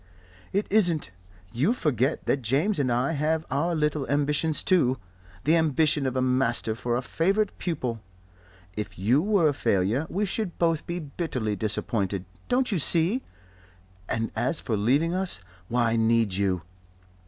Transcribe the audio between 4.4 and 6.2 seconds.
too the ambition of